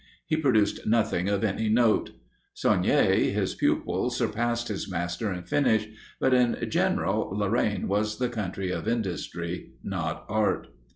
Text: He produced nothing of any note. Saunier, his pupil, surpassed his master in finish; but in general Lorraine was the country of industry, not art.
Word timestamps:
He 0.25 0.35
produced 0.35 0.87
nothing 0.87 1.29
of 1.29 1.43
any 1.43 1.69
note. 1.69 2.09
Saunier, 2.55 3.31
his 3.31 3.53
pupil, 3.53 4.09
surpassed 4.09 4.67
his 4.67 4.89
master 4.89 5.31
in 5.31 5.43
finish; 5.43 5.87
but 6.19 6.33
in 6.33 6.57
general 6.71 7.29
Lorraine 7.37 7.87
was 7.87 8.17
the 8.17 8.27
country 8.27 8.71
of 8.71 8.87
industry, 8.87 9.73
not 9.83 10.25
art. 10.27 10.69